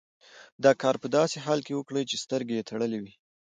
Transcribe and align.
دا 0.63 0.71
کار 0.81 0.95
په 1.03 1.07
داسې 1.17 1.37
حال 1.45 1.59
کې 1.67 1.73
وکړئ 1.77 2.03
چې 2.09 2.21
سترګې 2.23 2.53
یې 2.57 2.67
تړلې 2.69 2.99
وي. 3.03 3.13